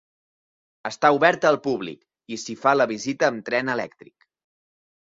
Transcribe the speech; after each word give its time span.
Està 0.89 1.11
oberta 1.17 1.51
al 1.51 1.59
públic, 1.67 2.01
i 2.37 2.41
s'hi 2.45 2.59
fa 2.65 2.75
la 2.81 2.91
visita 2.95 3.31
amb 3.31 3.47
tren 3.53 3.75
elèctric. 3.79 4.33